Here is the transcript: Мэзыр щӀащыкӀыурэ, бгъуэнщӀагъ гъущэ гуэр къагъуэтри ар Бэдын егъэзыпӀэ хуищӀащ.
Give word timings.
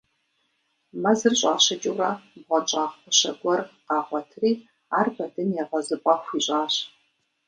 Мэзыр 1.01 1.33
щӀащыкӀыурэ, 1.39 2.11
бгъуэнщӀагъ 2.39 2.93
гъущэ 3.01 3.31
гуэр 3.39 3.61
къагъуэтри 3.87 4.51
ар 4.97 5.07
Бэдын 5.15 5.49
егъэзыпӀэ 5.61 6.13
хуищӀащ. 6.23 6.75